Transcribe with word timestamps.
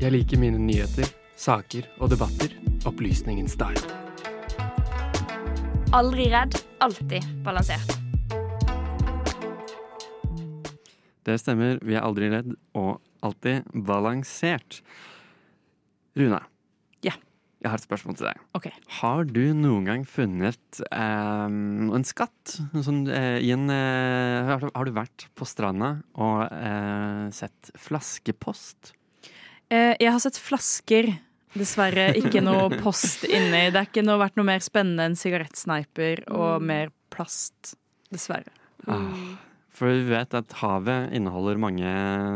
Jeg 0.00 0.12
liker 0.14 0.40
mine 0.40 0.58
nyheter, 0.60 1.08
saker 1.40 1.86
og 2.00 2.10
debatter. 2.12 2.54
Opplysningens 2.88 3.56
dag. 3.60 3.76
Aldri 5.96 6.28
redd, 6.32 6.56
alltid 6.80 7.26
balansert. 7.44 7.96
Det 11.26 11.36
stemmer. 11.42 11.76
Vi 11.84 11.96
er 11.98 12.06
aldri 12.06 12.30
redd 12.32 12.54
og 12.78 13.00
alltid 13.26 13.66
balansert. 13.86 14.80
Runa. 16.16 16.40
Ja. 17.04 17.12
Jeg 17.60 17.68
har 17.68 17.76
et 17.76 17.84
spørsmål 17.84 18.16
til 18.16 18.30
deg. 18.30 18.40
Ok. 18.56 18.70
Har 19.02 19.26
du 19.28 19.42
noen 19.54 19.84
gang 19.84 20.06
funnet 20.08 20.80
eh, 20.88 21.44
en 21.44 22.06
skatt? 22.08 22.56
Sånn, 22.86 23.02
eh, 23.12 23.36
i 23.44 23.52
en, 23.52 23.68
eh, 23.74 24.48
har, 24.48 24.64
du- 24.64 24.72
har 24.74 24.88
du 24.88 24.94
vært 24.96 25.26
på 25.36 25.44
stranda 25.46 25.98
og 26.16 26.46
eh, 26.48 27.28
sett 27.36 27.70
flaskepost? 27.76 28.94
Eh, 29.70 29.94
jeg 30.02 30.10
har 30.10 30.22
sett 30.22 30.38
flasker. 30.40 31.12
Dessverre 31.54 32.10
ikke 32.18 32.42
noe 32.42 32.68
post 32.84 33.26
inni. 33.26 33.68
Det 33.70 33.78
har 33.78 33.88
ikke 33.88 34.06
noe, 34.06 34.20
vært 34.22 34.38
noe 34.38 34.48
mer 34.48 34.64
spennende 34.64 35.08
enn 35.08 35.18
sigarettsneiper 35.18 36.26
og 36.34 36.62
mer 36.66 36.90
plast. 37.14 37.76
Dessverre. 38.10 38.50
Ah, 38.90 39.36
for 39.74 39.92
vi 39.92 40.08
vet 40.10 40.34
at 40.34 40.56
havet 40.58 41.12
inneholder 41.14 41.60
mange 41.62 41.90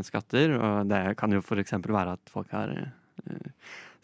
skatter, 0.07 0.55
og 0.55 0.91
det 0.91 1.01
kan 1.19 1.35
jo 1.35 1.43
f.eks. 1.43 1.75
være 1.83 2.15
at 2.15 2.31
folk 2.31 2.53
har 2.55 2.71
eh, 2.75 3.49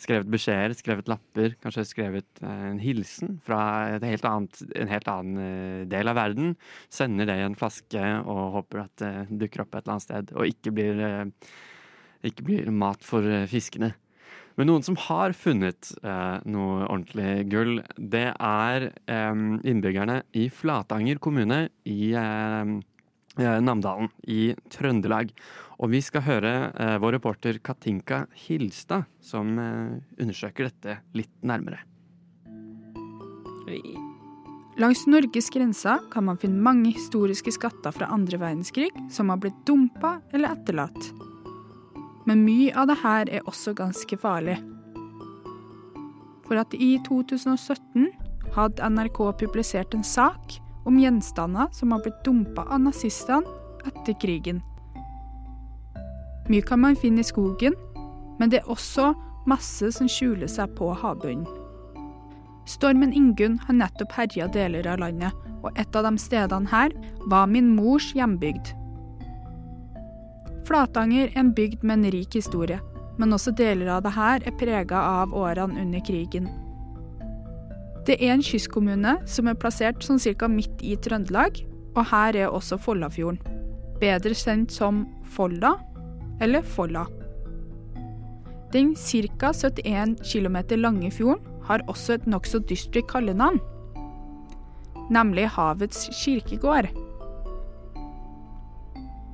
skrevet 0.00 0.30
beskjeder, 0.32 0.74
skrevet 0.74 1.10
lapper, 1.12 1.54
kanskje 1.62 1.86
skrevet 1.86 2.42
eh, 2.42 2.66
en 2.72 2.82
hilsen 2.82 3.38
fra 3.46 3.60
helt 4.02 4.26
annet, 4.26 4.62
en 4.74 4.90
helt 4.90 5.10
annen 5.14 5.86
del 5.90 6.10
av 6.10 6.18
verden. 6.18 6.56
Sender 6.90 7.30
det 7.30 7.38
i 7.38 7.46
en 7.46 7.58
flaske 7.58 8.06
og 8.24 8.42
håper 8.58 8.86
at 8.88 9.04
det 9.04 9.42
dukker 9.44 9.66
opp 9.66 9.76
et 9.76 9.84
eller 9.84 9.98
annet 9.98 10.08
sted, 10.08 10.34
og 10.34 10.50
ikke 10.50 10.74
blir, 10.74 11.04
ikke 12.26 12.46
blir 12.46 12.70
mat 12.74 13.04
for 13.06 13.24
eh, 13.26 13.48
fiskene. 13.50 13.94
Men 14.58 14.68
noen 14.68 14.84
som 14.84 14.98
har 15.06 15.32
funnet 15.32 15.92
eh, 16.02 16.36
noe 16.52 16.84
ordentlig 16.84 17.46
gull, 17.48 17.78
det 17.96 18.26
er 18.34 18.88
eh, 18.90 19.44
innbyggerne 19.70 20.20
i 20.36 20.48
Flatanger 20.52 21.20
kommune 21.22 21.62
i 21.88 22.10
eh, 22.18 22.74
eh, 23.40 23.58
Namdalen 23.64 24.10
i 24.28 24.50
Trøndelag. 24.72 25.32
Og 25.80 25.94
vi 25.94 26.02
skal 26.04 26.26
høre 26.26 26.52
eh, 26.74 26.98
vår 27.00 27.16
reporter 27.16 27.62
Katinka 27.64 28.26
Hilstad, 28.42 29.08
som 29.24 29.54
undersøker 29.56 30.68
dette 30.68 30.98
litt 31.16 31.32
nærmere. 31.40 31.86
Langs 34.80 35.06
Norges 35.08 35.50
grenser 35.52 36.04
kan 36.12 36.24
man 36.26 36.38
finne 36.40 36.60
mange 36.64 36.92
historiske 36.96 37.52
skatter 37.54 37.94
fra 37.94 38.12
andre 38.12 38.40
verdenskrig 38.40 38.90
som 39.12 39.32
har 39.32 39.40
blitt 39.40 39.64
dumpa 39.68 40.18
eller 40.34 40.56
etterlatt. 40.56 41.29
Men 42.30 42.44
mye 42.46 42.70
av 42.78 42.86
det 42.86 42.94
her 43.00 43.26
er 43.26 43.46
også 43.50 43.72
ganske 43.74 44.14
farlig. 44.22 44.54
For 46.46 46.60
at 46.60 46.74
i 46.78 46.92
2017 47.08 48.04
hadde 48.54 48.90
NRK 48.94 49.18
publisert 49.40 49.96
en 49.96 50.06
sak 50.06 50.60
om 50.86 51.00
gjenstander 51.02 51.66
som 51.74 51.90
har 51.90 52.04
blitt 52.04 52.22
dumpa 52.22 52.68
av 52.70 52.84
nazistene 52.84 53.58
etter 53.82 54.14
krigen. 54.22 54.62
Mye 56.46 56.62
kan 56.66 56.84
man 56.84 56.98
finne 56.98 57.24
i 57.24 57.26
skogen, 57.26 57.74
men 58.38 58.54
det 58.54 58.62
er 58.62 58.70
også 58.70 59.10
masse 59.50 59.90
som 59.98 60.06
skjuler 60.06 60.50
seg 60.50 60.70
på 60.78 60.94
havbunnen. 61.02 61.48
Stormen 62.70 63.10
Ingunn 63.10 63.58
har 63.66 63.74
nettopp 63.74 64.14
herja 64.14 64.46
deler 64.54 64.86
av 64.86 65.02
landet, 65.02 65.34
og 65.66 65.74
et 65.74 65.98
av 65.98 66.06
de 66.06 66.14
stedene 66.22 66.70
her 66.70 66.94
var 67.26 67.50
min 67.50 67.74
mors 67.74 68.12
hjembygd. 68.14 68.70
Flatanger 70.70 71.32
er 71.32 71.40
en 71.40 71.48
bygd 71.50 71.80
med 71.82 71.96
en 71.98 72.12
rik 72.14 72.36
historie, 72.38 72.76
men 73.18 73.34
også 73.34 73.50
deler 73.58 73.88
av 73.90 74.04
det 74.04 74.12
her 74.14 74.44
er 74.46 74.54
prega 74.54 75.00
av 75.24 75.32
årene 75.34 75.82
under 75.82 76.02
krigen. 76.06 76.46
Det 78.06 78.14
er 78.22 78.36
en 78.36 78.44
kystkommune 78.46 79.16
som 79.26 79.50
er 79.50 79.58
plassert 79.58 80.06
sånn 80.06 80.22
cirka 80.22 80.46
midt 80.46 80.84
i 80.86 80.94
Trøndelag, 80.94 81.58
og 81.98 82.06
her 82.12 82.38
er 82.38 82.54
også 82.54 82.78
Follafjorden. 82.78 83.42
Bedre 83.98 84.30
kjent 84.38 84.70
som 84.70 85.02
Folla 85.34 85.74
eller 86.40 86.62
Folla. 86.62 87.02
Den 88.70 88.94
ca. 88.94 89.50
71 89.50 90.22
km 90.22 90.62
lange 90.78 91.10
fjorden 91.10 91.42
har 91.66 91.82
også 91.90 92.14
et 92.14 92.30
nokså 92.30 92.62
dystert 92.70 93.10
kallenavn, 93.10 93.58
nemlig 95.10 95.50
Havets 95.50 96.06
kirkegård. 96.22 96.94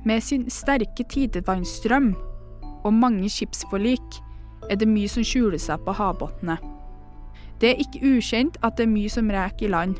Med 0.07 0.23
sin 0.23 0.45
sterke 0.53 1.03
tidevannsstrøm 1.11 2.13
og 2.85 2.93
mange 2.95 3.27
skipsforlik 3.31 4.19
er 4.71 4.79
det 4.79 4.87
mye 4.87 5.09
som 5.11 5.25
skjuler 5.25 5.59
seg 5.59 5.83
på 5.83 5.95
havbunnene. 5.97 6.55
Det 7.59 7.73
er 7.73 7.81
ikke 7.81 8.13
ukjent 8.15 8.59
at 8.63 8.77
det 8.77 8.85
er 8.85 8.93
mye 8.93 9.11
som 9.11 9.31
reker 9.33 9.67
i 9.67 9.71
land, 9.73 9.97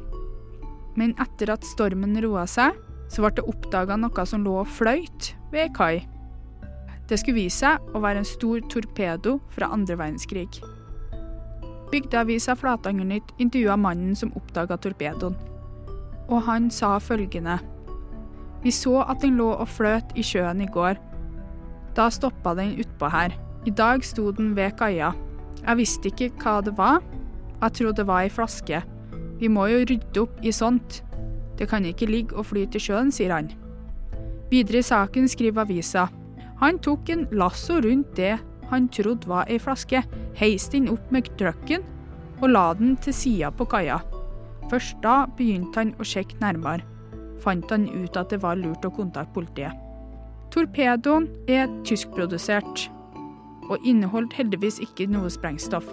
men 0.97 1.15
etter 1.19 1.51
at 1.51 1.65
stormen 1.67 2.15
roa 2.23 2.45
seg, 2.47 2.77
så 3.11 3.23
ble 3.23 3.33
det 3.37 3.47
oppdaga 3.49 3.97
noe 3.99 4.25
som 4.29 4.45
lå 4.45 4.55
og 4.61 4.71
fløyt 4.77 5.33
ved 5.51 5.65
ei 5.65 5.73
kai. 5.75 5.95
Det 7.07 7.19
skulle 7.19 7.41
vise 7.41 7.63
seg 7.63 7.95
å 7.95 8.01
være 8.03 8.23
en 8.23 8.27
stor 8.27 8.63
torpedo 8.71 9.37
fra 9.55 9.71
andre 9.73 9.95
verdenskrig. 9.99 10.49
Bygdeavisa 11.91 12.55
Flatangernytt 12.59 13.31
intervjua 13.39 13.77
mannen 13.79 14.15
som 14.15 14.33
oppdaga 14.35 14.75
torpedoen. 14.83 15.37
Og 16.27 16.43
han 16.43 16.67
sa 16.71 16.97
følgende. 16.99 17.61
Vi 18.67 18.71
så 18.75 18.97
at 19.07 19.21
den 19.23 19.37
lå 19.39 19.47
og 19.55 19.69
fløt 19.71 20.09
i 20.19 20.23
sjøen 20.27 20.59
i 20.59 20.65
går. 20.67 20.97
Da 21.95 22.09
stoppa 22.11 22.51
den 22.57 22.73
utpå 22.81 23.07
her. 23.13 23.31
I 23.63 23.71
dag 23.71 24.03
sto 24.03 24.33
den 24.35 24.49
ved 24.57 24.73
kaia. 24.75 25.13
Jeg 25.61 25.79
visste 25.79 26.09
ikke 26.11 26.33
hva 26.41 26.57
det 26.65 26.73
var. 26.75 26.99
Jeg 27.61 27.77
trodde 27.77 28.01
det 28.01 28.07
var 28.09 28.25
ei 28.25 28.33
flaske. 28.33 28.81
Vi 29.39 29.47
må 29.47 29.69
jo 29.71 29.85
rydde 29.87 30.19
opp 30.25 30.43
i 30.43 30.51
sånt. 30.51 30.99
Det 31.55 31.69
kan 31.71 31.87
ikke 31.87 32.09
ligge 32.11 32.35
og 32.35 32.49
flyte 32.49 32.75
i 32.75 32.83
sjøen, 32.83 33.13
sier 33.15 33.31
han. 33.31 33.47
Videre 34.51 34.83
i 34.83 34.89
saken 34.89 35.31
skriver 35.31 35.63
avisa. 35.63 36.09
Han 36.59 36.83
tok 36.83 37.07
en 37.13 37.23
lasso 37.31 37.79
rundt 37.79 38.11
det 38.19 38.35
han 38.67 38.91
trodde 38.91 39.31
var 39.31 39.47
ei 39.47 39.61
flaske, 39.63 40.03
heiste 40.35 40.75
den 40.75 40.91
opp 40.91 41.07
med 41.15 41.31
trucken 41.39 41.87
og 42.41 42.51
la 42.51 42.67
den 42.75 42.97
til 42.99 43.15
sida 43.15 43.55
på 43.55 43.71
kaia. 43.71 44.01
Først 44.67 44.99
da 45.07 45.21
begynte 45.39 45.79
han 45.79 45.95
å 45.95 46.11
sjekke 46.11 46.43
nærmere. 46.43 46.83
Fant 47.43 47.71
han 47.71 47.87
ut 47.89 48.17
at 48.17 48.31
det 48.33 48.41
var 48.43 48.59
lurt 48.59 48.85
å 48.85 48.93
kontakte 48.93 49.35
politiet. 49.35 49.83
Torpedoen 50.53 51.27
er 51.51 51.67
tyskprodusert, 51.87 52.87
og 53.67 53.83
inneholdt 53.83 54.35
heldigvis 54.37 54.79
ikke 54.83 55.09
noe 55.11 55.29
sprengstoff. 55.31 55.87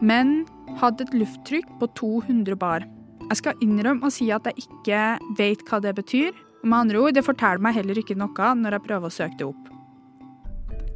Men 0.00 0.42
hadde 0.80 1.04
et 1.06 1.14
lufttrykk 1.14 1.68
på 1.80 1.88
200 2.00 2.56
bar. 2.58 2.86
Jeg 3.28 3.40
skal 3.42 3.64
innrømme 3.64 4.08
å 4.08 4.12
si 4.12 4.30
at 4.34 4.48
jeg 4.48 4.64
ikke 4.64 5.02
vet 5.38 5.62
hva 5.68 5.82
det 5.84 5.94
betyr. 5.98 6.32
og 6.62 6.66
Med 6.68 6.78
andre 6.78 7.02
ord, 7.02 7.14
det 7.14 7.26
forteller 7.26 7.62
meg 7.62 7.76
heller 7.76 8.00
ikke 8.00 8.16
noe 8.18 8.54
når 8.56 8.78
jeg 8.78 8.86
prøver 8.88 9.08
å 9.08 9.16
søke 9.18 9.38
det 9.38 9.48
opp. 9.50 9.68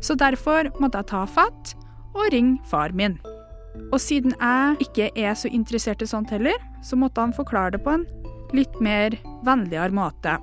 Så 0.00 0.16
derfor 0.18 0.70
måtte 0.80 1.00
jeg 1.00 1.10
ta 1.12 1.24
fatt 1.28 1.76
og 2.16 2.32
ringe 2.32 2.58
far 2.68 2.92
min. 2.96 3.18
Og 3.92 4.00
siden 4.00 4.34
jeg 4.40 4.88
ikke 4.88 5.10
er 5.16 5.34
så 5.36 5.48
interessert 5.52 6.02
i 6.02 6.08
sånt 6.08 6.32
heller, 6.32 6.56
så 6.82 6.96
måtte 6.96 7.20
han 7.20 7.36
forklare 7.36 7.76
det 7.76 7.82
på 7.84 7.92
en 7.92 8.06
litt 8.54 8.80
mer 8.80 9.16
vennligere 9.46 9.94
måte. 9.94 10.36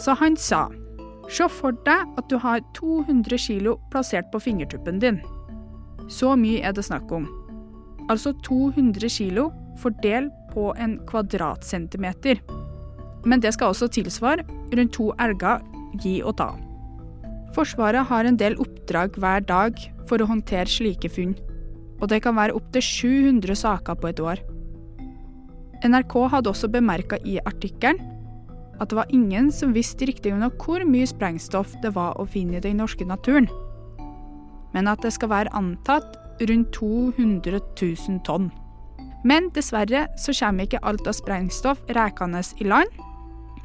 Så 0.00 0.16
han 0.20 0.36
sa 0.36 0.68
Se 1.30 1.46
for 1.46 1.76
deg 1.86 2.16
at 2.18 2.26
du 2.26 2.40
har 2.42 2.58
200 2.74 3.38
kilo 3.38 3.76
plassert 3.92 4.32
på 4.32 4.40
fingertuppen 4.42 4.98
din. 4.98 5.20
Så 6.10 6.32
mye 6.34 6.64
er 6.66 6.74
det 6.74 6.82
snakk 6.88 7.12
om. 7.14 7.28
Altså 8.10 8.32
200 8.42 9.06
kilo 9.14 9.52
fordelt 9.78 10.34
på 10.50 10.72
en 10.74 10.96
kvadratcentimeter. 11.06 12.40
Men 13.24 13.44
det 13.44 13.54
skal 13.54 13.70
også 13.70 13.86
tilsvare 13.94 14.42
rundt 14.74 14.96
to 14.96 15.12
elger 15.22 15.62
gi 16.02 16.16
og 16.26 16.34
ta. 16.42 16.50
Forsvaret 17.54 18.06
har 18.10 18.26
en 18.26 18.38
del 18.38 18.58
oppdrag 18.62 19.14
hver 19.18 19.46
dag 19.46 19.78
for 20.10 20.18
å 20.18 20.28
håndtere 20.30 20.70
slike 20.70 21.10
funn, 21.14 21.36
og 22.00 22.10
det 22.10 22.22
kan 22.24 22.34
være 22.38 22.56
opptil 22.58 22.82
700 22.82 23.58
saker 23.62 23.98
på 23.98 24.10
et 24.10 24.22
år. 24.22 24.42
NRK 25.84 26.14
hadde 26.28 26.50
også 26.52 26.68
bemerka 26.68 27.16
i 27.24 27.38
artikkelen 27.46 28.00
at 28.80 28.88
det 28.90 28.96
var 28.96 29.12
ingen 29.12 29.50
som 29.52 29.74
visste 29.76 30.06
riktig 30.08 30.32
nok 30.36 30.60
hvor 30.64 30.84
mye 30.88 31.08
sprengstoff 31.08 31.74
det 31.82 31.92
var 31.96 32.16
å 32.20 32.24
finne 32.28 32.56
i 32.56 32.64
den 32.64 32.80
norske 32.80 33.04
naturen, 33.04 33.48
men 34.72 34.88
at 34.88 35.04
det 35.04 35.12
skal 35.12 35.32
være 35.32 35.52
antatt 35.56 36.16
rundt 36.48 36.72
200 36.72 37.60
000 37.60 38.22
tonn. 38.24 38.48
Men 39.24 39.50
dessverre 39.52 40.06
så 40.16 40.32
kommer 40.32 40.64
ikke 40.64 40.80
alt 40.80 41.04
av 41.04 41.18
sprengstoff 41.18 41.82
rekende 41.92 42.40
i 42.56 42.68
land, 42.72 42.88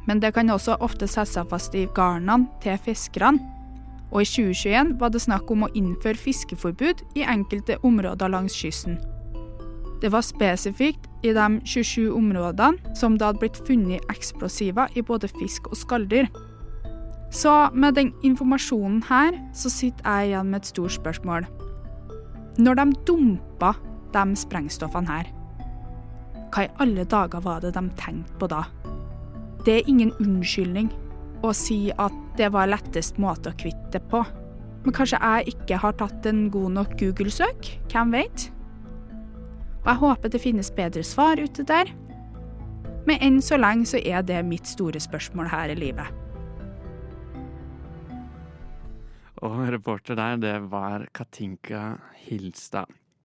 men 0.06 0.20
det 0.20 0.34
kan 0.36 0.52
også 0.52 0.76
ofte 0.84 1.08
sette 1.08 1.32
seg 1.32 1.48
fast 1.50 1.74
i 1.74 1.88
garnene 1.96 2.50
til 2.62 2.76
fiskerne. 2.76 3.40
Og 4.12 4.22
i 4.22 4.28
2021 4.28 4.94
var 5.00 5.10
det 5.10 5.24
snakk 5.24 5.50
om 5.50 5.64
å 5.66 5.72
innføre 5.74 6.20
fiskeforbud 6.20 7.02
i 7.18 7.24
enkelte 7.26 7.80
områder 7.82 8.30
langs 8.30 8.54
kysten. 8.54 9.00
Det 10.02 10.12
var 10.12 10.24
spesifikt 10.24 11.08
i 11.24 11.32
de 11.32 11.60
27 11.64 12.10
områdene 12.16 12.96
som 12.96 13.16
det 13.16 13.26
hadde 13.26 13.40
blitt 13.40 13.60
funnet 13.66 14.04
eksplosiver 14.12 14.92
i 14.96 15.02
både 15.02 15.28
fisk 15.32 15.70
og 15.70 15.78
skalldyr. 15.80 16.28
Så 17.32 17.52
med 17.74 17.96
den 17.96 18.12
informasjonen 18.24 19.02
her, 19.08 19.34
så 19.54 19.70
sitter 19.72 20.04
jeg 20.04 20.30
igjen 20.30 20.50
med 20.52 20.62
et 20.62 20.70
stort 20.70 20.94
spørsmål. 20.94 21.46
Når 22.58 22.78
de 22.78 22.86
dumpa 23.08 23.74
de 24.14 24.36
sprengstoffene 24.36 25.10
her, 25.10 25.32
hva 26.54 26.64
i 26.64 26.72
alle 26.80 27.04
dager 27.04 27.42
var 27.44 27.60
det 27.60 27.74
de 27.74 27.82
tenkte 27.98 28.38
på 28.40 28.48
da? 28.48 28.62
Det 29.66 29.74
er 29.80 29.90
ingen 29.90 30.12
unnskyldning 30.22 30.92
å 31.44 31.52
si 31.56 31.90
at 31.98 32.14
det 32.38 32.52
var 32.54 32.70
lettest 32.70 33.18
måte 33.20 33.50
å 33.50 33.58
kvitte 33.58 33.96
det 33.96 34.02
på. 34.12 34.22
Men 34.84 34.94
kanskje 34.94 35.18
jeg 35.18 35.56
ikke 35.56 35.80
har 35.82 35.96
tatt 35.98 36.28
en 36.30 36.46
god 36.54 36.76
nok 36.78 36.94
Google-søk? 37.00 37.72
Hvem 37.90 38.14
vet? 38.14 38.46
Og 39.86 39.92
jeg 39.92 40.02
håper 40.02 40.30
det 40.34 40.42
finnes 40.42 40.72
bedre 40.74 41.02
svar 41.06 41.38
ute 41.38 41.62
der. 41.62 41.92
Men 43.06 43.22
enn 43.22 43.36
så 43.38 43.54
lenge 43.54 43.86
så 43.86 44.00
er 44.02 44.24
det 44.26 44.40
mitt 44.42 44.66
store 44.66 44.98
spørsmål 44.98 45.46
her 45.52 45.70
i 45.70 45.78
livet. 45.78 46.08
Og 49.46 49.60
reporter 49.70 50.18
der, 50.18 50.40
det 50.42 50.56
var 50.72 51.06
Katinka 51.14 52.00
Hilstad. 52.26 52.90